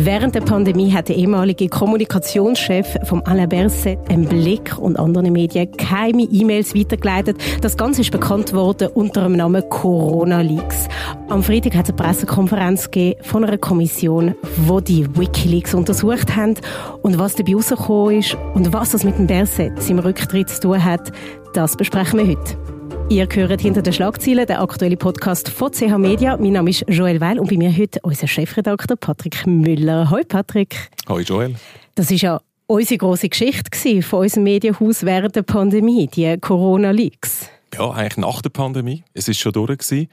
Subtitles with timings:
[0.00, 5.72] Während der Pandemie hat der ehemalige Kommunikationschef vom Alain Berset im Blick und anderen Medien
[5.72, 7.36] keine E-Mails weitergeleitet.
[7.62, 10.86] Das Ganze ist bekannt worden unter dem Namen Corona Leaks.
[11.28, 14.36] Am Freitag hat es eine Pressekonferenz gegeben von einer Kommission,
[14.68, 16.54] wo die WikiLeaks untersucht haben
[17.02, 20.84] und was dabei rausgekommen ist und was das mit dem Berset, seinem Rücktritt zu tun
[20.84, 21.10] hat,
[21.54, 22.77] das besprechen wir heute.
[23.10, 26.36] Ihr hört hinter den Schlagzeilen der aktuelle Podcast von CH Media.
[26.36, 30.10] Mein Name ist Joel Weil und bei mir heute unser Chefredakteur Patrick Müller.
[30.10, 30.90] Hallo Patrick.
[31.08, 31.54] Hallo Joel.
[31.94, 37.48] Das ist ja unsere große Geschichte von unserem Medienhaus während der Pandemie, die Corona-Leaks.
[37.74, 39.02] Ja, eigentlich nach der Pandemie.
[39.14, 40.08] Es ist schon durch gewesen.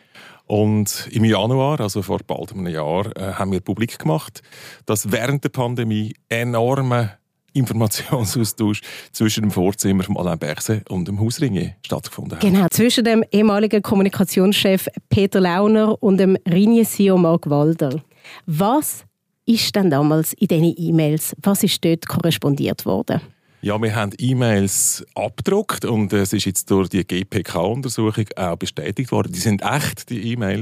[0.46, 4.42] Und im Januar, also vor bald einem Jahr, äh, haben wir publik gemacht,
[4.86, 7.18] dass während der Pandemie enorme
[7.56, 12.42] Informationsaustausch zwischen dem Vorzimmer von Alain Berset und dem Hausringe stattgefunden hat.
[12.42, 18.02] Genau, zwischen dem ehemaligen Kommunikationschef Peter Launer und dem Ringe-CEO Mark Walder.
[18.46, 19.06] Was
[19.46, 23.22] ist denn damals in diesen E-Mails, was ist dort korrespondiert worden?
[23.66, 29.32] Ja, wir haben E-Mails abgedruckt und es ist jetzt durch die GPK-Untersuchung auch bestätigt worden.
[29.32, 30.62] Die sind echt, die E-Mail.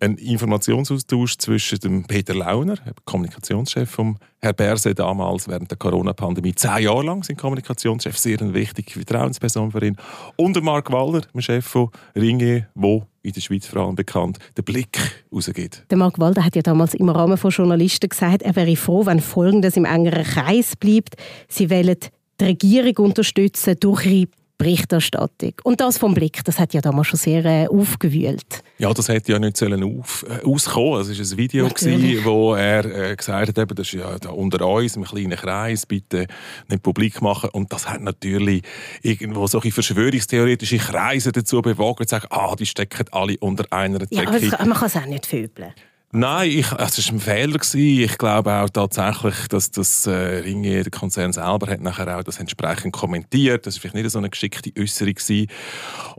[0.00, 6.84] Ein Informationsaustausch zwischen dem Peter Launer, Kommunikationschef vom Herr Berse damals während der Corona-Pandemie, zehn
[6.84, 9.98] Jahre lang sind Kommunikationschef, sehr eine wichtige Vertrauensperson für ihn,
[10.36, 14.38] und der Mark Waller, dem Chef von Ringe, wo in der Schweiz vor allem bekannt,
[14.56, 14.98] den Blick
[15.30, 15.84] rausgeht.
[15.90, 19.20] Der Mark Walder hat ja damals im Rahmen von Journalisten gesagt, er wäre froh, wenn
[19.20, 21.16] Folgendes im engeren Kreis bleibt.
[21.46, 21.98] Sie wollen
[22.40, 24.28] die Regierung unterstützen durch ihre
[24.60, 25.54] Berichterstattung.
[25.64, 28.62] Und das vom Blick, das hat ja damals schon sehr äh, aufgewühlt.
[28.76, 31.00] Ja, das hätte ja nicht sollen auf, äh, auskommen.
[31.00, 34.66] Es war ein Video, gewesen, wo er äh, gesagt hat, eben, das ist ja unter
[34.66, 36.26] uns, im kleinen Kreis, bitte
[36.68, 37.48] nicht publik machen.
[37.54, 38.62] Und das hat natürlich
[39.00, 44.14] irgendwo solche verschwörungstheoretische Kreise dazu bewogen, zu sagen, ah, die stecken alle unter einer Decke.
[44.16, 45.72] Ja, man kann es auch nicht fübeln.
[46.12, 47.58] Nein, ich, also es war ein Fehler.
[47.58, 47.78] Gewesen.
[47.78, 52.40] Ich glaube auch tatsächlich, dass das äh, Ringier, der Konzern selber, hat nachher auch das
[52.40, 53.64] entsprechend kommentiert.
[53.64, 55.14] Das war vielleicht nicht so eine geschickte Äußerung.
[55.14, 55.46] Gewesen.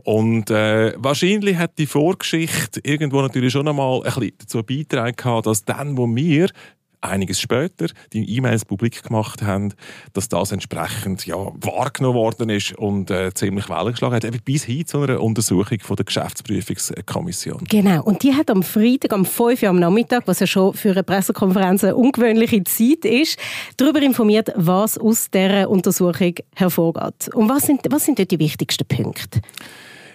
[0.04, 5.64] Und äh, wahrscheinlich hat die Vorgeschichte irgendwo natürlich schon einmal ein bisschen dazu beigetragen, dass
[5.64, 6.48] dann, wo wir
[7.02, 9.74] einiges später die E-Mails publik gemacht haben,
[10.12, 14.64] dass das entsprechend ja, wahrgenommen worden ist und äh, ziemlich Wellen geschlagen hat, eben bis
[14.64, 17.64] hin zu einer Untersuchung von der Geschäftsprüfungskommission.
[17.68, 20.92] Genau, und die hat am Freitag, am 5 Uhr am Nachmittag, was ja schon für
[20.92, 23.38] eine Pressekonferenz eine ungewöhnliche Zeit ist,
[23.76, 27.34] darüber informiert, was aus dieser Untersuchung hervorgeht.
[27.34, 29.40] Und was sind, was sind dort die wichtigsten Punkte?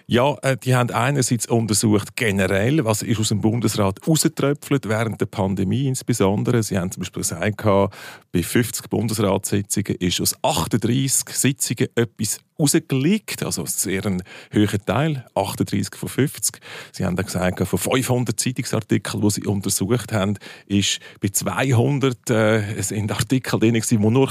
[0.10, 5.26] Ja, äh, die haben einerseits untersucht generell, was ist aus dem Bundesrat rausgetröpfelt während der
[5.26, 6.64] Pandemie insbesondere.
[6.64, 7.62] Sie haben zum Beispiel gesagt,
[8.32, 14.24] bei 50 Bundesratssitzungen ist aus 38 Sitzungen etwas rausgelegt, also sehr ein
[14.54, 16.62] hoher Teil, 38 von 50.
[16.92, 20.38] Sie haben dann gesagt, von 500 Zeitungsartikeln, die sie untersucht haben,
[20.68, 24.28] ist bei 200 äh, sind Artikel drin, die nur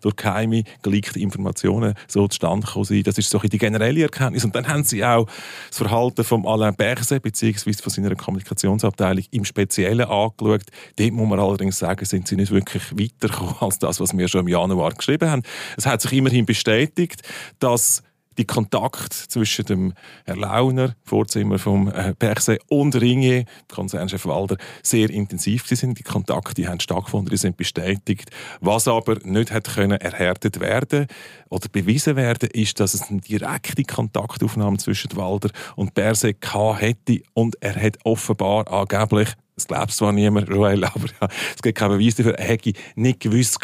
[0.00, 3.06] durch geheime geleakte Informationen so zustande kommen sind.
[3.06, 4.44] Das ist so die generelle Erkenntnis.
[4.44, 7.72] Und dann haben sie auch das Verhalten von Alain Berset bzw.
[7.74, 10.64] von seiner Kommunikationsabteilung im Speziellen angeschaut.
[10.96, 14.42] Dort muss man allerdings sagen, sind sie nicht wirklich weitergekommen als das, was wir schon
[14.42, 15.42] im Januar geschrieben haben.
[15.76, 17.22] Es hat sich immerhin bestätigt,
[17.58, 18.02] dass
[18.38, 25.10] die Kontakt zwischen dem Herrn Launer, Vorzimmer vom äh, Berse und Ringier, Konzernchef Walder, sehr
[25.10, 25.98] intensiv sind.
[25.98, 28.30] Die Kontakte haben stattgefunden, die sind bestätigt.
[28.60, 31.06] Was aber nicht hat können erhärtet werden
[31.48, 36.34] oder bewiesen werden, ist, dass es eine direkte Kontaktaufnahme zwischen Walder und Berse
[36.78, 41.78] hätte und er hat offenbar angeblich das glaubt zwar niemand, Joel, aber ja, es gibt
[41.78, 42.34] keinen Beweis dafür.
[42.34, 43.58] Er hätte nicht gewusst,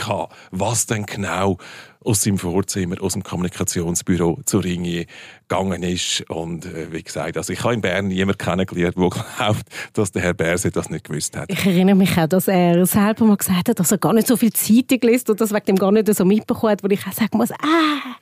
[0.50, 1.58] was denn genau
[2.02, 5.04] aus seinem Vorzimmer, aus dem Kommunikationsbüro zu Ringier
[5.48, 6.24] gegangen ist.
[6.30, 9.62] Und äh, wie gesagt, also ich habe in Bern niemanden kennengelernt, der glaubt,
[9.92, 11.50] dass der Herr Berse das nicht gewusst hat.
[11.50, 14.36] Ich erinnere mich auch, dass er selber mal gesagt hat, dass er gar nicht so
[14.36, 17.12] viel Zeitung liest und das wegen dem gar nicht so mitbekommen hat, wo ich auch
[17.12, 18.16] sagen muss, ah...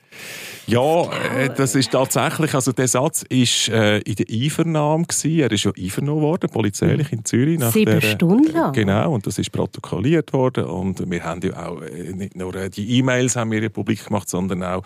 [0.69, 5.39] Ja, äh, das ist tatsächlich, also der Satz ist äh, in der Einvernahme gewesen.
[5.39, 7.57] Er ist ja einvernommen worden, polizeilich in Zürich.
[7.57, 8.73] Nach Sieben der, Stunden lang?
[8.73, 12.69] Genau, und das ist protokolliert worden und wir haben ja auch äh, nicht nur äh,
[12.69, 14.83] die E-Mails haben wir ja publik gemacht, sondern auch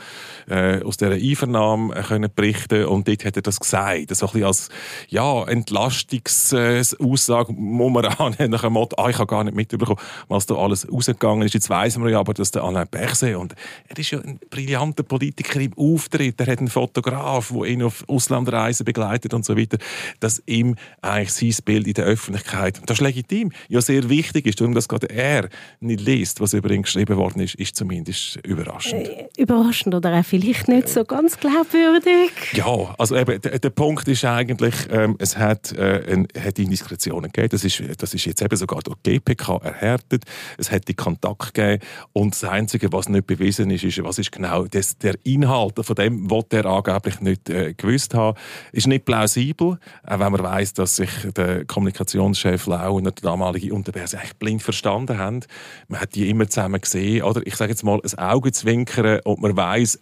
[0.49, 4.47] äh, aus dieser Einvernahme können berichten und dort hat er das gesagt, so ein bisschen
[4.47, 4.69] als
[5.09, 9.99] ja, Entlastungsaussage annehmen, nach dem Motto, ah, ich habe gar nicht mitbekommen,
[10.29, 11.53] was da alles rausgegangen ist.
[11.53, 13.53] Jetzt weiss man ja aber, dass der Alain Berset, und
[13.89, 18.03] er ist ja ein brillanter Politiker, beim Auftritt, er hat einen Fotograf, der ihn auf
[18.07, 19.77] Auslandreisen begleitet und so weiter,
[20.19, 24.59] dass ihm eigentlich sein Bild in der Öffentlichkeit, das ist legitim, ja sehr wichtig ist,
[24.59, 25.49] darum, dass gerade er
[25.79, 29.07] nicht liest, was über ihn geschrieben worden ist, ist zumindest überraschend.
[29.07, 32.31] Äh, überraschend oder auch vielleicht nicht so ganz glaubwürdig.
[32.53, 37.31] Ja, also eben, der, der Punkt ist eigentlich, ähm, es hat, äh, ein, hat Indiskretionen
[37.31, 40.23] gegeben, das ist, das ist jetzt eben sogar durch die GPK erhärtet,
[40.57, 41.83] es hat die Kontakt gegeben.
[42.13, 45.95] Und das Einzige, was nicht bewiesen ist, ist, was ist genau das, der Inhalt von
[45.95, 48.37] dem, was er angeblich nicht äh, gewusst hat,
[48.71, 53.73] ist nicht plausibel, auch wenn man weiß, dass sich der Kommunikationschef Lau und der damalige
[53.73, 55.41] Unterberse eigentlich blind verstanden haben.
[55.87, 59.55] Man hat die immer zusammen gesehen, oder ich sage jetzt mal, ein Augenzwinkern und man
[59.55, 59.99] weiß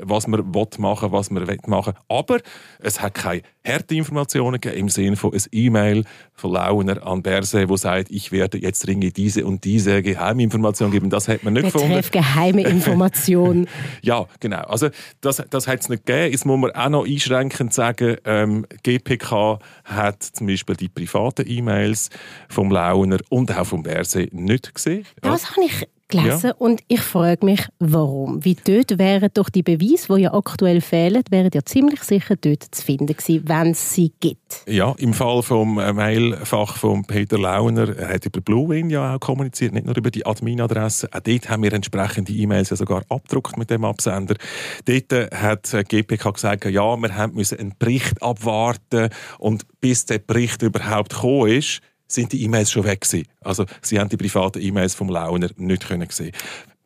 [0.00, 2.16] was man machen will, was man machen will.
[2.16, 2.38] Aber
[2.80, 7.68] es hat keine harte Informationen gegeben im Sinne von ein E-Mail von Launer an Berse,
[7.68, 11.10] wo sagt, ich werde jetzt dringend diese und diese Geheiminformation geben.
[11.10, 12.08] Das hat man nicht Betreff gefunden.
[12.12, 13.66] geheime Information.
[14.02, 14.62] ja, genau.
[14.62, 14.87] Also
[15.20, 16.32] das, das hat es nicht gegeben.
[16.32, 22.10] Jetzt muss man auch noch einschränkend sagen, ähm, GPK hat zum Beispiel die privaten E-Mails
[22.48, 25.06] vom Launer und auch vom Berse nicht gesehen.
[25.20, 26.54] Das habe ich gelesen ja.
[26.58, 28.44] und ich frage mich, warum.
[28.44, 32.62] Wie dort wären doch die Beweise, die ja aktuell fehlen, wären ja ziemlich sicher dort
[32.62, 34.64] zu finden gewesen, wenn es sie gibt.
[34.66, 39.20] Ja, im Fall vom äh, Mailfach von Peter Launer, er hat über Bluewin ja auch
[39.20, 41.08] kommuniziert, nicht nur über die Adminadresse.
[41.12, 44.36] Auch dort haben wir entsprechende E-Mails ja sogar abgedruckt mit dem Absender.
[44.84, 50.06] Dort äh, hat äh, GPK gesagt, ja, wir haben müssen einen Bericht abwarten und bis
[50.06, 53.28] der Bericht überhaupt gekommen ist, sind die E-Mails schon weg gewesen.
[53.40, 56.32] Also sie haben die privaten E-Mails vom Launer nicht können sehen.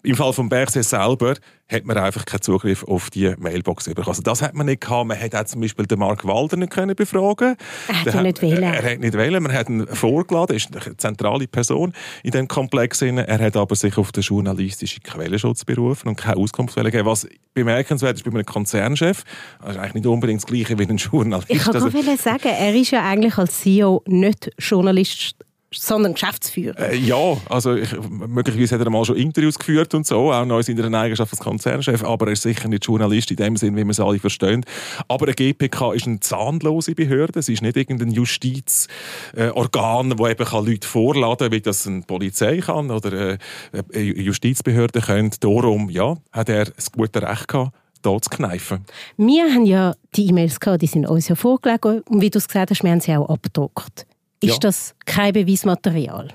[0.05, 1.35] Im Fall von Berset selber
[1.71, 4.09] hat man einfach keinen Zugriff auf die Mailbox bekommen.
[4.09, 5.07] Also das hat man nicht gehabt.
[5.07, 7.57] Man hätte zum Beispiel den Mark Walder nicht können befragen.
[7.89, 8.63] Er hat ihn nicht wählen.
[8.63, 9.43] Er hat nicht wählen.
[9.43, 10.55] Man hat ihn vorgeladen.
[10.55, 11.93] Er ist eine zentrale Person
[12.25, 13.01] in diesem Komplex.
[13.01, 17.07] Er hat aber sich auf den journalistischen Quellenschutz berufen und keine Auskunft gegeben.
[17.07, 19.23] Was bemerkenswert ist bei einem Konzernchef,
[19.61, 21.49] das ist eigentlich nicht unbedingt das Gleiche wie ein Journalist.
[21.49, 25.37] Ich kann also, sagen, er ist ja eigentlich als CEO nicht Journalist
[25.73, 26.79] sondern Geschäftsführer.
[26.79, 30.61] Äh, ja, also ich, möglicherweise hat er mal schon Interviews geführt und so, auch noch
[30.61, 33.85] in seiner Eigenschaft als Konzernchef, aber er ist sicher nicht Journalist in dem Sinn, wie
[33.85, 34.65] wir es alle verstehen.
[35.09, 40.45] Aber eine GPK ist eine zahnlose Behörde, es ist nicht irgendein Justizorgan, äh, wo eben
[40.45, 43.39] kann Leute vorladen kann, wie das eine Polizei kann oder äh,
[43.73, 45.39] eine Justizbehörde könnte.
[45.41, 47.73] Darum, ja, hat er das gute Recht gehabt,
[48.05, 48.85] hier zu kneifen.
[49.17, 52.49] Wir haben ja die E-Mails gehabt, die sind uns ja vorgelegt und wie du es
[52.49, 54.07] gesagt hast, wir haben sie auch abgedruckt.
[54.43, 54.59] Ist ja.
[54.59, 56.29] das kein Beweismaterial?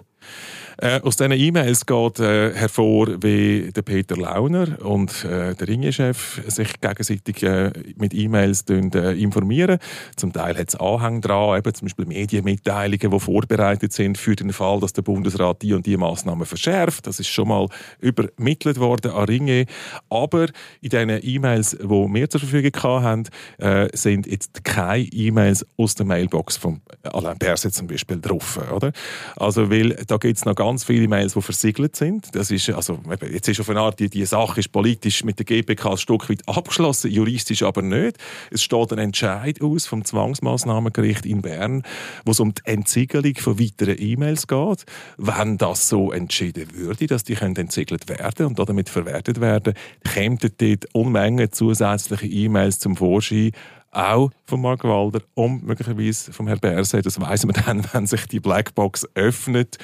[0.79, 6.41] Äh, aus diesen E-Mails geht äh, hervor, wie der Peter Launer und äh, der Ringe-Chef
[6.47, 9.79] sich gegenseitig äh, mit E-Mails äh, informieren.
[10.15, 14.53] Zum Teil hat es Anhang dran, eben zum Beispiel Medienmitteilungen, die vorbereitet sind für den
[14.53, 17.07] Fall, dass der Bundesrat die und die Maßnahmen verschärft.
[17.07, 17.68] Das ist schon mal
[18.00, 19.65] übermittelt worden an Ringe.
[20.12, 20.45] Aber
[20.81, 23.23] in diesen E-Mails, die wir zur Verfügung haben,
[23.57, 28.59] äh, sind jetzt keine E-Mails aus der Mailbox von Alain Berset zum Beispiel drauf.
[28.71, 28.91] Oder?
[29.38, 32.35] Also, weil da gibt es noch ganz ganz viele Mails, die versiegelt sind.
[32.35, 32.99] Das ist, also,
[33.31, 36.29] jetzt ist auf eine Art, die, die Sache ist politisch mit der GPK ein Stück
[36.29, 38.17] weit abgeschlossen, juristisch aber nicht.
[38.51, 41.83] Es steht ein Entscheid aus vom Zwangsmaßnahmengericht in Bern,
[42.25, 44.85] wo es um die Entsiegelung von weiteren E-Mails geht.
[45.17, 49.73] Wenn das so entschieden würde, dass die können entsiegelt werden und damit verwertet werden,
[50.03, 53.51] kämen dort Unmengen zusätzliche E-Mails zum Vorschein,
[53.97, 57.05] auch von Mark Walder und möglicherweise vom Herrn Berset.
[57.05, 59.77] Das weiß man dann, wenn sich die Blackbox öffnet.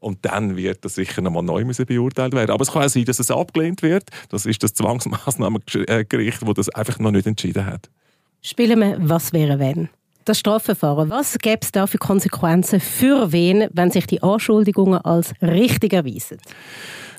[0.00, 2.50] Und dann wird das sicher nochmal neu beurteilt werden.
[2.50, 4.10] Aber es kann auch sein, dass es abgelehnt wird.
[4.28, 7.88] Das ist das Zwangsmaßnahmengericht, das das einfach noch nicht entschieden hat.
[8.42, 9.88] Spielen wir «Was wäre wenn?»
[10.26, 15.34] Das Strafverfahren, was gäbe es da für Konsequenzen für wen, wenn sich die Anschuldigungen als
[15.42, 16.38] richtig erweisen?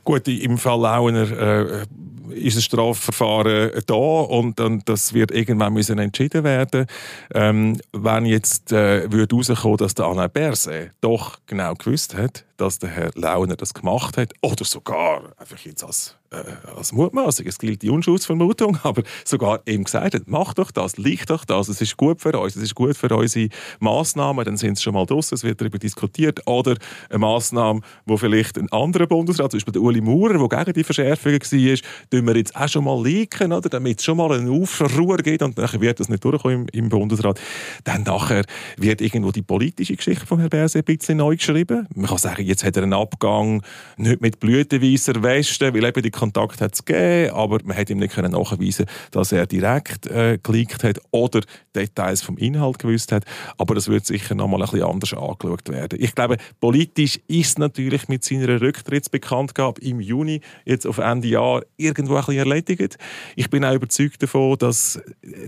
[0.05, 1.85] Gut, im Fall Launer äh,
[2.29, 6.85] ist ein Strafverfahren da und, und das wird irgendwann müssen entschieden werden.
[7.33, 12.79] Ähm, wenn jetzt äh, würde herauskommen, dass der Anna Berse doch genau gewusst hat, dass
[12.79, 16.43] der Herr Launer das gemacht hat oder sogar einfach jetzt als äh,
[16.75, 21.29] als Mutmaßung, es gilt die Unschuldsvermutung, aber sogar ihm gesagt hat, mach doch das, leicht
[21.29, 24.77] doch das, es ist gut für uns, es ist gut für unsere Massnahmen, dann sind
[24.77, 26.41] sie schon mal draussen, es wird darüber diskutiert.
[26.47, 26.75] Oder
[27.09, 30.83] eine Massnahme, wo vielleicht ein anderer Bundesrat, zum Beispiel der Uli Maurer, der gegen die
[30.83, 34.49] Verschärfung war, tun wir jetzt auch schon mal liken, oder, damit es schon mal einen
[34.49, 37.39] Aufruhr gibt und dann wird das nicht durchkommen im, im Bundesrat.
[37.83, 38.43] Dann nachher
[38.77, 41.87] wird irgendwo die politische Geschichte von Herrn Berse ein bisschen neu geschrieben.
[41.95, 43.61] Man kann sagen, jetzt hat er einen Abgang
[43.97, 47.99] nicht mit blütenweißer Weste, weil eben die Kontakt hat es gegeben, aber man hat ihm
[47.99, 51.41] nicht können nachweisen, dass er direkt äh, geleakt hat oder
[51.75, 53.25] Details vom Inhalt gewusst hat.
[53.57, 55.99] Aber das wird sicher noch mal ein bisschen anders angeschaut werden.
[56.01, 62.15] Ich glaube, politisch ist natürlich mit seiner Rücktrittsbekanntgabe im Juni jetzt auf Ende Jahr irgendwo
[62.15, 62.97] ein bisschen erledigt.
[63.35, 64.99] Ich bin auch überzeugt davon, dass,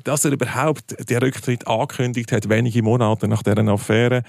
[0.04, 4.24] dass er überhaupt den Rücktritt angekündigt hat, wenige Monate nach dieser Affäre.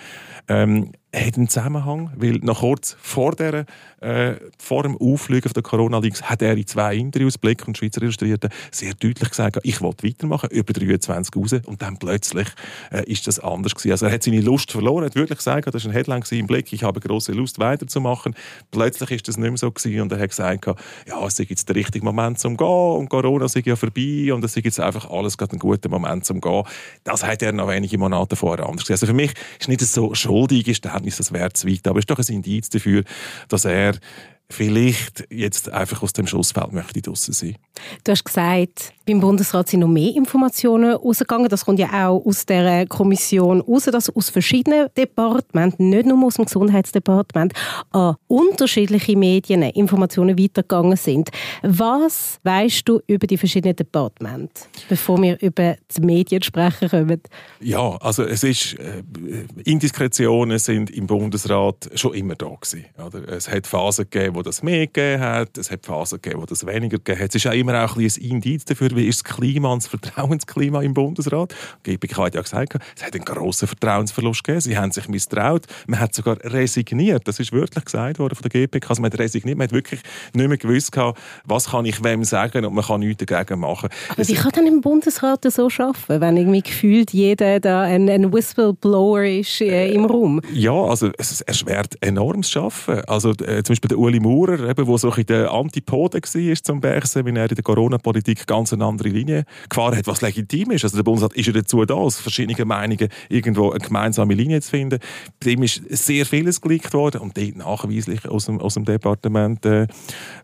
[0.48, 3.64] Ähm, hat einen Zusammenhang, weil noch kurz vor, der,
[4.00, 8.48] äh, vor dem Auffliegen der Corona-Leaks hat er in zwei Interviews, Blick und Schweizer Illustrierte,
[8.70, 12.48] sehr deutlich gesagt, ich wollte weitermachen, über 23 raus und dann plötzlich
[12.92, 13.92] äh, ist das anders gewesen.
[13.92, 16.72] Also er hat seine Lust verloren, hat wirklich gesagt, das war ein Headline im Blick,
[16.72, 18.34] ich habe große Lust weiterzumachen.
[18.70, 21.68] Plötzlich ist das nicht mehr so gewesen und er hat gesagt, ja, es ist jetzt
[21.68, 25.10] der richtige Moment zum Gehen und Corona ist ja vorbei und es ist jetzt einfach
[25.10, 26.62] alles gerade ein guter Moment zum Gehen.
[27.04, 28.94] Das hat er noch wenige Monate vorher anders gesehen.
[28.94, 31.86] Also für mich ist nicht so schuldig, ist das wäre zu weit.
[31.86, 33.04] Aber es ist doch ein Indiz dafür,
[33.48, 34.00] dass er er
[34.50, 37.56] vielleicht jetzt einfach aus dem Schussfeld möchte draussen sein.
[38.04, 41.48] Du hast gesagt, beim Bundesrat sind noch mehr Informationen rausgegangen.
[41.48, 46.34] Das kommt ja auch aus der Kommission raus, dass aus verschiedenen Departementen, nicht nur aus
[46.34, 47.52] dem Gesundheitsdepartement,
[47.90, 51.30] an unterschiedliche Medien Informationen weitergegangen sind.
[51.62, 57.20] Was weißt du über die verschiedenen Departements, bevor wir über die Medien sprechen kommen?
[57.60, 59.02] Ja, also es ist äh,
[59.64, 62.86] Indiskretionen sind im Bundesrat schon immer da gewesen.
[63.04, 63.28] Oder?
[63.28, 65.58] Es hat Phasen gegeben, wo das mehr gegeben hat.
[65.58, 67.30] Es hat Phasen gegeben, wo das weniger gegeben hat.
[67.30, 69.88] Es ist auch immer auch ein, ein Indiz dafür, wie ist das Klima und das
[69.88, 71.54] Vertrauensklima im Bundesrat.
[71.84, 74.60] Die GPK hat ja gesagt, es hat einen grossen Vertrauensverlust gegeben.
[74.60, 75.66] Sie haben sich misstraut.
[75.88, 77.26] Man hat sogar resigniert.
[77.26, 78.90] Das ist wirklich gesagt worden von der GPK.
[78.90, 79.58] Also man hat resigniert.
[79.58, 80.00] Man hat wirklich
[80.34, 80.96] nicht mehr gewusst,
[81.44, 83.88] was kann ich wem sagen und man kann nichts dagegen machen.
[84.08, 88.32] Aber wie kann denn im Bundesrat so arbeiten, wenn irgendwie gefühlt jeder da ein, ein
[88.32, 90.40] Whistleblower ist äh, im Raum?
[90.52, 93.08] Ja, also es erschwert enorm das Arbeiten.
[93.08, 96.80] Also äh, zum Beispiel der Uli Maurer, eben, wo so ein der Antipode war zum
[96.80, 100.84] Bergsen, wenn er in der Corona-Politik ganz eine andere Linie gefahren hat, was legitim ist.
[100.84, 104.70] Also der Bundesrat ist ja dazu da, aus verschiedenen Meinungen irgendwo eine gemeinsame Linie zu
[104.70, 104.98] finden.
[105.42, 109.64] Bei ihm ist sehr vieles geleakt worden und dort nachweislich aus dem, aus dem Departement,
[109.64, 109.86] äh,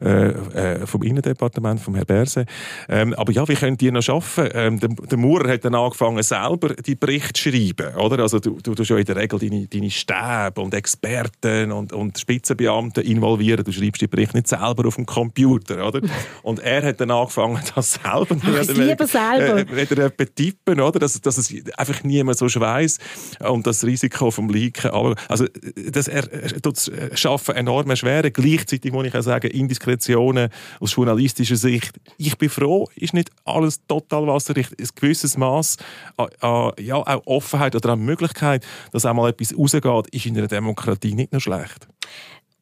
[0.00, 2.46] äh, vom Innendepartement, vom Herrn Berse.
[2.88, 4.50] Ähm, aber ja, wie können die noch arbeiten?
[4.54, 7.94] Ähm, der, der Maurer hat dann angefangen, selber die Berichte zu schreiben.
[7.96, 8.20] Oder?
[8.20, 12.18] Also du, du tust ja in der Regel deine, deine Stäbe und Experten und, und
[12.18, 13.64] Spitzenbeamte involvieren.
[13.64, 16.00] Du schreibst die Berichte nicht selber auf dem Computer, oder?
[16.42, 19.60] Und er hat dann angefangen, das selber Ach, ich lieber selber.
[19.60, 20.98] Äh, betippen, oder?
[20.98, 22.98] Dass, dass es einfach niemand so weiss
[23.40, 24.90] und das Risiko vom Leaken.
[24.90, 25.46] Aber, also,
[25.90, 28.32] das er, das Schaffen enorm erschweren.
[28.32, 30.48] Gleichzeitig muss ich auch sagen, Indiskretionen
[30.80, 31.98] aus journalistischer Sicht.
[32.18, 34.72] Ich bin froh, ist nicht alles total wasserdicht.
[34.78, 35.76] Ein gewisses Maß
[36.16, 40.36] an, an ja, auch Offenheit oder an Möglichkeit, dass auch mal etwas rausgeht, ist in
[40.38, 41.88] einer Demokratie nicht nur schlecht.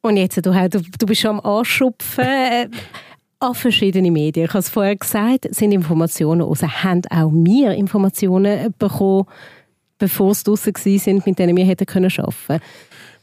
[0.03, 2.69] Und jetzt, du, du, bist schon am Anschupfen äh,
[3.39, 4.47] an verschiedene Medien.
[4.47, 6.63] Ich habe es vorher gesagt, sind Informationen raus.
[6.63, 9.27] Haben auch wir Informationen bekommen,
[9.99, 12.61] bevor es draussen waren, mit denen wir hätten arbeiten können?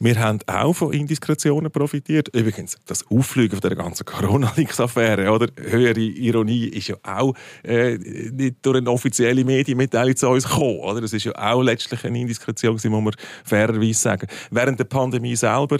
[0.02, 2.34] Wir haben auch von Indiskretionen profitiert.
[2.34, 5.48] Übrigens, das Auffliegen von der ganzen Corona-Links-Affäre, oder?
[5.60, 11.02] Höhere Ironie ist ja auch äh, nicht durch eine offizielle Medienmitteilung zu uns gekommen, oder?
[11.02, 13.12] Das ist ja auch letztlich eine Indiskretion, muss man
[13.44, 14.26] fairerweise sagen.
[14.50, 15.76] Während der Pandemie selber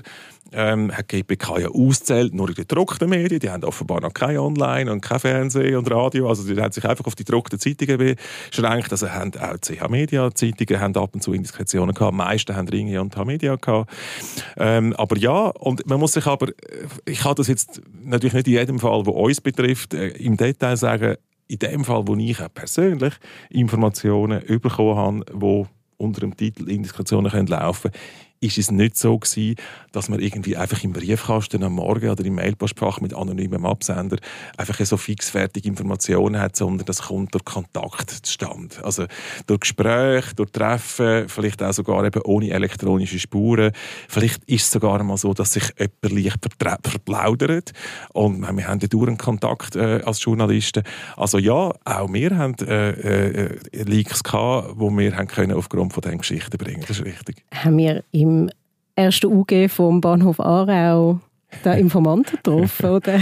[0.53, 3.41] ähm, hat die GPK ja auszählt, nur den gedruckten Medien.
[3.41, 6.29] Die haben offenbar noch kein Online und kein Fernsehen und Radio.
[6.29, 8.17] Also die haben sich einfach auf die gedruckten Zeitungen
[8.51, 8.91] beschränkt.
[8.91, 12.13] Also haben auch CH Media Zeitungen haben ab und zu Indiskretionen gehabt.
[12.13, 13.91] Die meisten haben Ringe und H Media gehabt.
[14.57, 16.53] Ähm, aber ja, und man muss sich aber, äh,
[17.07, 20.77] ich kann das jetzt natürlich nicht in jedem Fall, wo uns betrifft, äh, im Detail
[20.77, 21.17] sagen,
[21.49, 23.15] in dem Fall, wo ich auch persönlich
[23.51, 25.67] Informationen bekommen habe, die
[25.97, 28.05] unter dem Titel Indiskretionen können laufen können,
[28.41, 29.57] ist es nicht so gewesen,
[29.93, 34.17] dass man irgendwie einfach im Briefkasten am Morgen oder im Mailpostfach mit anonymem Absender
[34.57, 38.77] einfach so fixfertige Informationen hat, sondern das kommt durch Kontakt zustande.
[38.83, 39.05] Also
[39.47, 43.73] durch Gespräche, durch Treffen, vielleicht auch sogar eben ohne elektronische Spuren.
[44.09, 47.73] Vielleicht ist es sogar mal so, dass sich jemand leicht verplaudert
[48.15, 50.83] und wir haben ja durch Kontakt äh, als Journalisten.
[51.17, 56.01] Also ja, auch wir haben äh, äh, Leaks gehabt, die wir haben können aufgrund von
[56.01, 56.85] diesen Geschichten bringen.
[56.87, 57.45] Das ist richtig.
[57.53, 58.51] Haben wir im im
[58.95, 61.21] ersten UG vom Bahnhof Aarau
[61.65, 63.21] den Informanten getroffen, oder?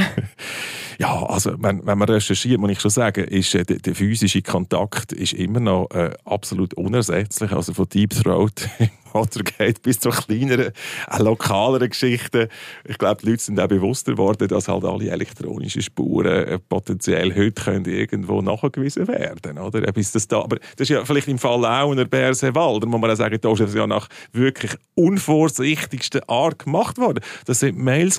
[0.99, 4.43] Ja, also wenn, wenn man recherchiert, muss ich schon sagen, ist äh, der, der, physische
[4.43, 7.53] Kontakt ist immer noch äh, absolut unersetzlich.
[7.53, 8.69] Also von Deep Throat
[9.13, 10.73] oder geht bis zu kleineren,
[11.11, 12.49] äh, lokaleren Geschichten.
[12.85, 17.35] Ich glaube, die Leute sind auch bewusster geworden, dass halt alle elektronischen Spuren äh, potenziell
[17.35, 19.81] heute können irgendwo nachgewiesen werden oder?
[19.93, 23.11] Bis das da, aber das ist ja vielleicht im Fall auch einer Bersenwald, muss man
[23.11, 27.21] auch sagen, da ist es ja nach wirklich unvorsichtigsten Art gemacht worden.
[27.47, 28.19] Das sind Mails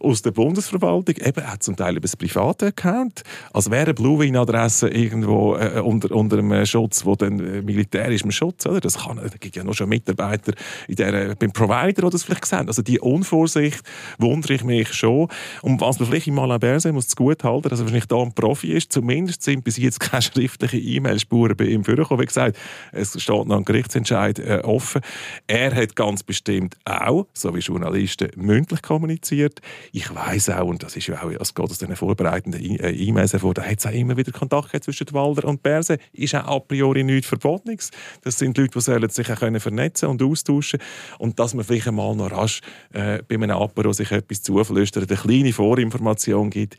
[0.00, 4.88] aus der Bundesverwaltung, eben auch zum Teil über das private Account, als wäre eine Bluewin-Adresse
[4.88, 8.80] irgendwo äh, unter, unter einem Schutz, wo dann äh, militärischem Schutz, oder?
[8.80, 10.52] Das kann, da gibt ja noch schon Mitarbeiter
[10.88, 12.68] in der, beim Provider, die das vielleicht sehen.
[12.68, 13.80] Also die Unvorsicht
[14.18, 15.28] wundere ich mich schon.
[15.62, 18.32] Und was man vielleicht im Alain Berset muss gut halten, dass er wahrscheinlich da ein
[18.32, 22.22] Profi ist, zumindest sind bis jetzt keine schriftlichen E-Mail-Spuren bei ihm vorgekommen.
[22.22, 22.58] Wie gesagt,
[22.92, 25.02] es steht noch ein Gerichtsentscheid äh, offen.
[25.46, 29.60] Er hat ganz bestimmt auch, so wie Journalisten, mündlich kommuniziert.
[29.92, 33.32] Ich weiß auch, und das ist ja auch, es geht aus den vorbereitenden äh, E-Mails
[33.32, 35.98] hervor, da hat es auch immer wieder Kontakt zwischen Walder und Berse.
[36.12, 37.90] Ist auch a priori nichts Verbotenes.
[38.22, 39.60] Das sind Leute, die sich auch können
[40.06, 40.80] und austauschen
[41.18, 42.60] und dass man vielleicht einmal noch rasch
[42.92, 46.76] äh, bei einem Apero sich etwas zuflüstert, eine kleine Vorinformation gibt,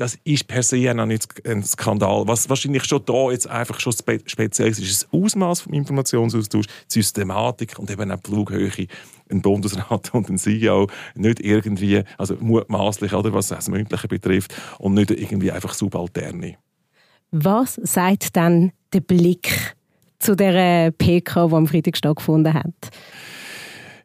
[0.00, 2.26] das ist per se noch nicht ein Skandal.
[2.26, 6.64] Was wahrscheinlich schon da jetzt einfach schon spe speziell ist, ist das Ausmaß vom Informationsaustausch,
[6.66, 8.86] die Systematik und eben auch die Flughöhe.
[9.30, 14.94] Ein Bundesrat und ein CEO nicht irgendwie, also mutmaßlich, oder was das Mündliche betrifft, und
[14.94, 16.56] nicht irgendwie einfach subalterne.
[17.30, 19.76] Was sagt dann der Blick
[20.20, 22.90] zu der PK, die am Freitag stattgefunden hat?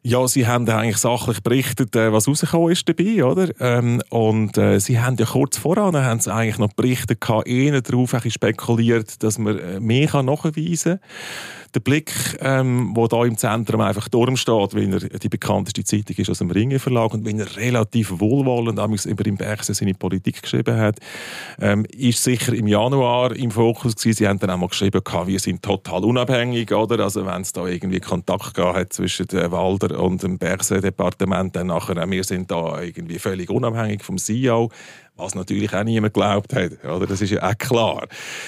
[0.08, 3.48] Ja, sie haben eigentlich sachlich berichtet, äh, was rausgekommen ist dabei, oder?
[3.58, 8.14] Ähm, und äh, sie haben ja kurz voran haben sie eigentlich noch berichtet, eher darauf
[8.28, 14.08] spekuliert, dass man äh, mehr nachweisen kann der Blick, ähm, wo da im Zentrum einfach
[14.08, 17.56] Turm steht, weil er die bekannteste Zeitung ist aus dem Ringe Verlag und wenn er
[17.56, 20.98] relativ wohlwollend über im Bergse seine Politik geschrieben hat,
[21.60, 24.16] ähm, ist sicher im Januar im Fokus gewesen.
[24.16, 27.02] Sie haben dann auch mal geschrieben, wir sind total unabhängig, oder?
[27.02, 31.68] Also wenn es da irgendwie Kontakt gab zwischen dem Walder und dem Bergse Departement, dann
[31.68, 34.70] nachher, wir sind da irgendwie völlig unabhängig vom CEO
[35.16, 36.84] was natürlich auch niemand geglaubt hat.
[36.84, 37.06] Oder?
[37.06, 38.06] Das ist ja auch klar.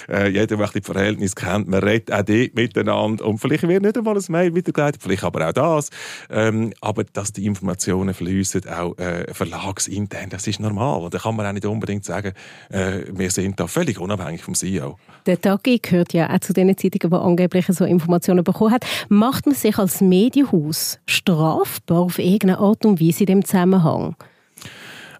[0.08, 3.24] Äh, jeder, der die Verhältnisse kennt, man redet auch dort miteinander.
[3.26, 5.90] Und vielleicht wird nicht einmal ein Mail weitergeleitet, vielleicht aber auch das.
[6.30, 11.02] Ähm, aber dass die Informationen fließen, auch äh, verlagsintern, das ist normal.
[11.02, 12.32] Und da kann man auch nicht unbedingt sagen,
[12.70, 14.98] äh, wir sind da völlig unabhängig vom CEO.
[15.26, 18.84] Der Tagi gehört ja auch zu den Zeitungen, die angeblich so Informationen bekommen hat.
[19.08, 24.16] Macht man sich als Medienhaus strafbar auf irgendeine Art und Weise in dem Zusammenhang?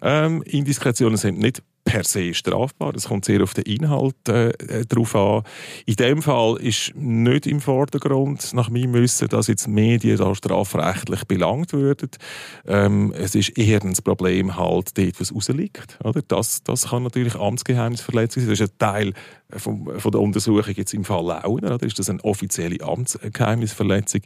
[0.01, 2.93] Ähm, Indiskretionen sind nicht per se strafbar.
[2.95, 5.43] Es kommt sehr auf den Inhalt äh, äh, drauf an.
[5.85, 11.25] In dem Fall ist nicht im Vordergrund nach meinem Wissen, dass jetzt Medien da strafrechtlich
[11.25, 12.11] belangt würden.
[12.67, 15.97] Ähm, es ist eher ein Problem halt dort, was rausliegt.
[16.03, 16.21] Oder?
[16.27, 18.49] Das, das kann natürlich Amtsgeheimnisverletzung sein.
[18.51, 19.13] Das ist ein Teil
[19.57, 21.75] von, von der Untersuchung jetzt im Fall Launer.
[21.75, 21.85] Oder?
[21.85, 24.21] Ist das eine offizielle Amtsgeheimnisverletzung?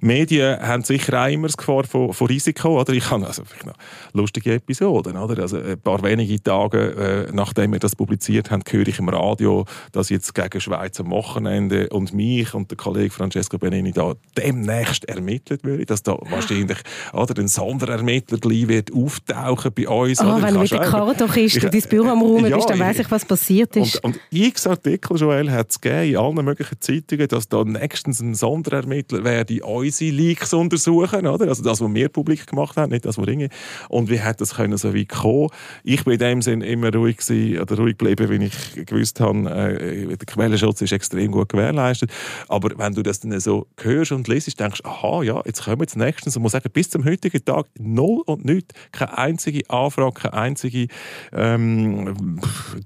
[0.00, 2.80] Medien haben sicher auch immer das Gefahr von, von Risiko.
[2.80, 2.92] Oder?
[2.92, 3.74] Ich habe also noch
[4.12, 5.16] lustige Episoden.
[5.16, 5.42] Oder?
[5.42, 9.64] Also ein paar wenige Tage äh, nachdem wir das publiziert haben, höre ich im Radio,
[9.92, 15.04] dass jetzt gegen Schweiz am Wochenende und mich und der Kollege Francesco Benini da demnächst
[15.06, 16.78] ermittelt wird, dass da wahrscheinlich
[17.12, 20.20] oder ein Sonderermittler gleich wird auftauchen bei uns.
[20.20, 23.10] Oh, wenn du mit der und dein Büro am Raum ja, bist, dann weiss ich,
[23.10, 24.02] was passiert ist.
[24.04, 28.34] Und, und x Artikel, Joel, hat es in allen möglichen Zeitungen, dass da nächstens ein
[28.34, 31.48] Sonderermittler werde unsere Leaks untersuchen, oder?
[31.48, 33.48] Also das, was wir publik gemacht haben, nicht das, was Ringe.
[33.88, 35.48] Und wie hat das können so weit kommen?
[35.84, 39.50] Ich bin in dem Sinn immer ruhig gewesen, oder ruhig geblieben, wenn ich gewusst habe,
[39.50, 42.10] äh, der Quellenschutz ist extrem gut gewährleistet.
[42.48, 45.78] Aber wenn du das dann so hörst und liest, denkst du, aha, ja, jetzt kommen
[45.78, 48.74] wir jetzt nächstens und muss sagen, bis zum heutigen Tag null und nichts.
[48.92, 50.88] Keine einzige Anfrage, keine einzige
[51.32, 52.38] ähm,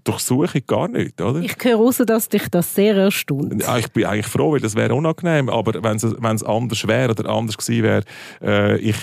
[0.04, 1.40] Durchsuchung, gar nicht, oder?
[1.40, 3.62] Ich raus, dass dich das sehr erstaunt.
[3.62, 7.28] Ja, ich bin eigentlich froh, weil das wäre unangenehm, aber wenn es anders wäre oder
[7.28, 8.04] anders gewesen wäre,
[8.42, 8.96] äh, ich,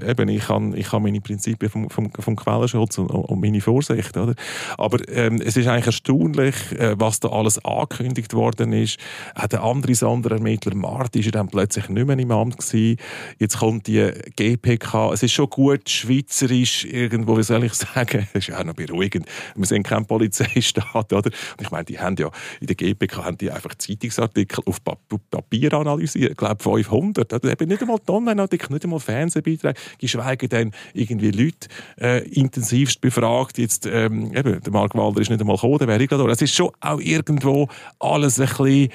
[0.00, 3.60] äh, eben, ich habe ich hab meine Prinzipien vom, vom, vom Quellenschutz und, und meine
[3.60, 4.34] Vorsicht, oder?
[4.78, 8.98] Aber ähm, es ist eigentlich erstaunlich, äh, was da alles angekündigt worden ist.
[9.34, 12.96] Auch der andere Sonderermittler Marti ist dann plötzlich nicht mehr im Amt gewesen.
[13.38, 15.12] Jetzt kommt die GPK.
[15.12, 18.28] Es ist schon gut schweizerisch irgendwo, wie soll ich sagen?
[18.40, 19.26] Das ist auch noch beruhigend.
[19.54, 21.30] Wir sind kein Polizeistaat, oder?
[21.30, 24.78] Und ich meine, die haben ja in der GPK haben die einfach Zeitungsartikel auf
[25.30, 26.32] Papier analysiert.
[26.32, 27.32] Ich glaube 500.
[27.32, 27.52] Oder?
[27.52, 31.68] Eben nicht einmal Online-Artikel, nicht einmal Fernsehbeiträge, geschweige denn irgendwie Leute
[32.00, 33.58] äh, intensivst befragt.
[33.58, 36.54] Jetzt ähm, eben, der Mark Walder ist nicht einmal gekommen, der wäre ich Es ist
[36.54, 38.90] schon auch irgendwo alles ein bisschen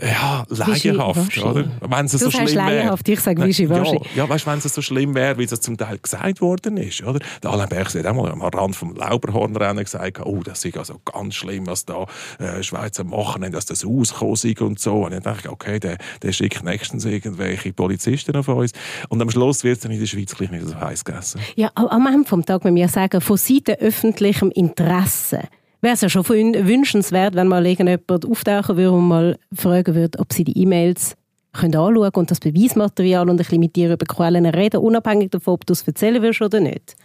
[0.00, 1.64] ja, laienhaft, oder?
[1.80, 2.96] Wenn es so schlimm wäre.
[3.04, 3.96] ich sage Wischiwaschi.
[3.96, 7.02] Ja, ja weißt, wenn es so schlimm wäre, wie es zum Teil gesagt worden ist,
[7.02, 7.20] oder?
[7.42, 11.34] Der Alain Berset hat einmal am Rand vom Lauberhornrennen gesagt, oh, das ist also ganz
[11.34, 12.06] schlimm, was da
[12.38, 15.04] äh, Schweizer machen, dass das ausgekommen ist und so.
[15.04, 18.72] Und ich dachte, okay, der, der schickt nächstens irgendwelche Polizisten auf uns.
[19.08, 21.40] Und am Schluss wird es dann in der Schweiz gleich nicht so heiß gegessen.
[21.56, 25.42] Ja, am Ende vom Tag, wenn wir sagen, von Seiten öffentlichem Interesse,
[25.82, 30.32] wäre es ja schon wünschenswert, wenn mal irgendjemand auftauchen würde und mal fragen würde, ob
[30.32, 31.16] sie die E-Mails
[31.52, 35.54] können anschauen und das Beweismaterial und ein bisschen mit dir über Quellen reden, unabhängig davon,
[35.54, 36.96] ob du es erzählen willst oder nicht.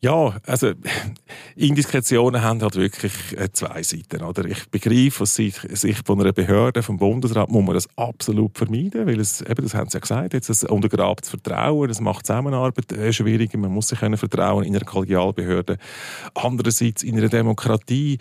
[0.00, 0.72] Ja, also
[1.56, 4.22] Indiskretionen haben halt wirklich äh, zwei Seiten.
[4.22, 4.44] Oder?
[4.44, 9.18] Ich begreife, aus Sicht von einer Behörde, vom Bundesrat, muss man das absolut vermeiden, weil
[9.18, 12.92] es, eben, das haben sie ja gesagt, jetzt, es untergrabt das Vertrauen, es macht Zusammenarbeit
[12.92, 15.78] äh, schwieriger, man muss sich können vertrauen in einer Kollegialbehörde.
[16.34, 18.18] Andererseits in einer Demokratie,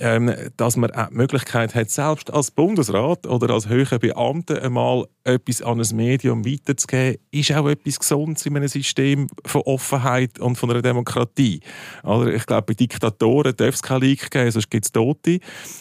[0.00, 5.06] ähm, dass man auch die Möglichkeit hat, selbst als Bundesrat oder als höherer Beamter einmal
[5.24, 10.56] etwas an ein Medium weiterzugeben, ist auch etwas Gesundes in einem System von Offenheit und
[10.56, 11.21] von einer Demokratie.
[12.02, 15.40] Oder ich glaube, bei Diktatoren darf es keine Leaks geben, sonst gibt es Tote.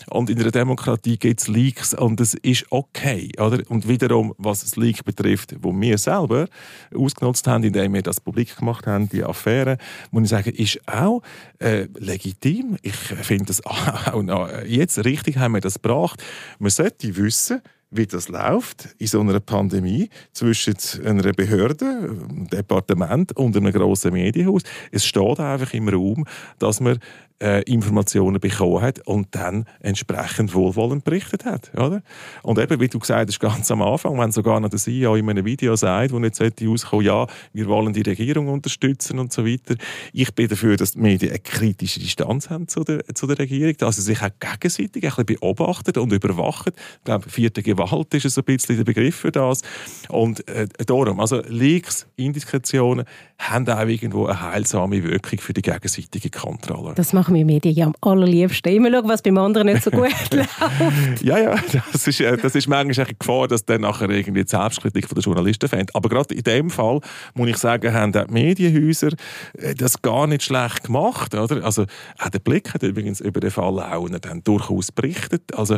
[0.09, 3.31] Und in einer Demokratie gibt es Leaks und es ist okay.
[3.37, 3.63] Oder?
[3.69, 6.47] Und wiederum, was das Leak betrifft, wo wir selber
[6.95, 9.77] ausgenutzt haben, indem wir das publik gemacht haben, die Affäre,
[10.11, 11.21] muss ich sagen, ist auch
[11.59, 12.77] äh, legitim.
[12.81, 16.23] Ich finde das auch noch, jetzt richtig haben wir das gebracht.
[16.59, 20.75] Man sollte wissen, wie das läuft in so einer Pandemie zwischen
[21.05, 24.63] einer Behörde, einem Departement und einem grossen Medienhaus.
[24.91, 26.25] Es steht einfach im Raum,
[26.57, 26.99] dass man
[27.41, 31.71] äh, Informationen bekommen hat und dann entsprechend wohlwollend berichtet hat.
[31.73, 32.01] Oder?
[32.43, 35.29] Und eben, wie du gesagt hast, ganz am Anfang, wenn sogar noch der CEO in
[35.29, 39.45] einem Video sagt, wo nicht sollte rauskommen, ja, wir wollen die Regierung unterstützen und so
[39.45, 39.75] weiter.
[40.13, 43.75] Ich bin dafür, dass die Medien eine kritische Distanz haben zu der, zu der Regierung,
[43.77, 46.73] dass sie sich auch gegenseitig ein bisschen beobachten und überwachen.
[46.97, 49.61] Ich glaube, vierte Gewalt ist ein bisschen der Begriff für das.
[50.09, 53.05] Und äh, darum, also Leaks, Indiskretionen
[53.37, 56.93] haben auch irgendwo eine heilsame Wirkung für die gegenseitige Kontrolle.
[56.95, 58.73] Das machen wir Medien ja am allerliebsten.
[58.73, 61.21] Immer schauen, was beim anderen nicht so gut läuft.
[61.21, 61.55] ja, ja,
[61.91, 65.23] das ist, äh, das ist manchmal eine Gefahr, dass dann nachher irgendwie die Selbstkritik der
[65.23, 65.95] Journalisten fängt.
[65.95, 66.99] Aber gerade in dem Fall,
[67.33, 69.11] muss ich sagen, haben die Medienhäuser
[69.57, 71.33] äh, das gar nicht schlecht gemacht.
[71.35, 71.63] Oder?
[71.63, 71.85] Also,
[72.19, 75.55] auch der Blick hat übrigens über den Fall auch dann durchaus berichtet.
[75.55, 75.77] Also,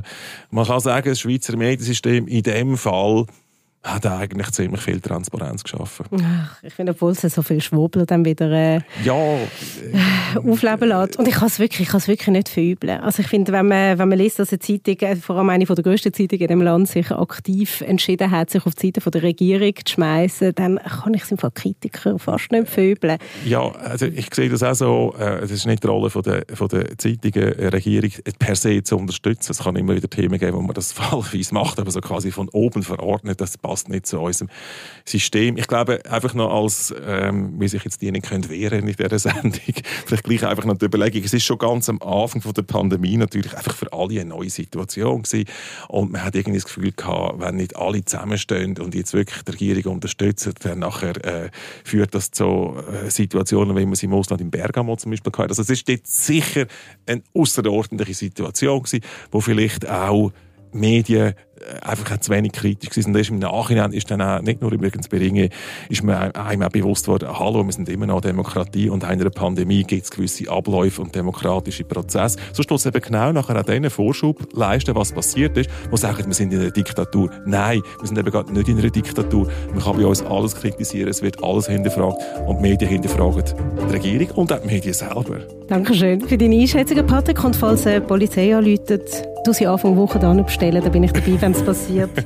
[0.51, 3.25] man kann sagen, das Schweizer Mediensystem in dem Fall
[3.83, 6.05] hat er eigentlich ziemlich viel Transparenz geschaffen.
[6.23, 11.17] Ach, ich finde, obwohl es so viel Schwurbel dann wieder äh, ja, äh, aufleben lässt.
[11.17, 13.01] Und ich kann es wirklich, wirklich nicht verübeln.
[13.01, 15.65] Also ich finde, wenn man, wenn man liest, dass eine Zeitung, äh, vor allem eine
[15.65, 19.11] der grössten Zeitungen in dem Land, sich aktiv entschieden hat, sich auf die Seite von
[19.11, 23.17] der Regierung zu schmeißen, dann kann ich es im Fall Kritiker fast nicht verübeln.
[23.45, 26.45] Ja, also ich sehe das auch so, äh, es ist nicht die Rolle von der,
[26.53, 29.51] von der Zeitungen, äh, Regierung per se zu unterstützen.
[29.51, 32.47] Es kann immer wieder Themen geben, wo man das fallweise macht, aber so quasi von
[32.49, 34.49] oben verordnet, das passt nicht zu unserem
[35.03, 35.57] System.
[35.57, 39.17] Ich glaube, einfach noch als, ähm, wie sich jetzt die nicht können wehren in dieser
[39.33, 39.59] Sendung,
[40.05, 43.17] vielleicht gleich einfach noch die Überlegung, es ist schon ganz am Anfang von der Pandemie
[43.17, 45.49] natürlich einfach für alle eine neue Situation gewesen.
[45.87, 49.51] und man hat irgendwie das Gefühl gehabt, wenn nicht alle zusammenstehen und jetzt wirklich die
[49.51, 51.49] Regierung unterstützen, dann nachher äh,
[51.83, 55.49] führt das zu äh, Situationen, wie man sie im Ausland in Bergamo zum Beispiel hatte.
[55.49, 56.67] Also es ist jetzt sicher
[57.07, 60.31] eine außerordentliche Situation gewesen, wo vielleicht auch
[60.73, 61.33] Medien
[61.81, 63.09] einfach zu wenig kritisch gewesen.
[63.09, 65.49] Und erst im Nachhinein ist dann auch, nicht nur übrigens bei Ringe,
[65.89, 69.29] ist mir einem auch bewusst worden, hallo, wir sind immer noch Demokratie und in einer
[69.29, 72.37] Pandemie gibt es gewisse Abläufe und demokratische Prozesse.
[72.51, 76.33] So es eben genau nachher an diesen Vorschub leisten, was passiert ist, wo sagen, wir
[76.33, 77.29] sind in einer Diktatur.
[77.45, 79.47] Nein, wir sind eben gerade nicht in einer Diktatur.
[79.71, 83.43] Man kann bei uns alles kritisieren, es wird alles hinterfragt und die Medien hinterfragen
[83.87, 85.39] die Regierung und auch die Medien selber.
[85.67, 87.43] Dankeschön für deine Einschätzung, Patrick.
[87.43, 91.41] Und falls die Polizei anläutet, du sie Anfang Woche dann bestellen, da bin ich dabei,
[91.41, 92.09] wenn es passiert.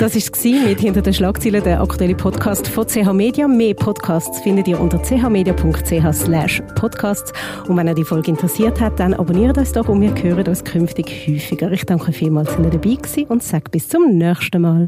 [0.00, 3.46] Das war es mit «Hinter den Schlagzeilen», der aktuelle Podcast von CH Media.
[3.46, 7.32] Mehr Podcasts findet ihr unter chmedia.ch slash podcasts.
[7.68, 10.64] Und wenn euch die Folge interessiert hat, dann abonniert uns doch und wir hören uns
[10.64, 11.70] künftig häufiger.
[11.70, 14.86] Ich danke euch vielmals, dass ihr dabei gewesen und sage bis zum nächsten Mal.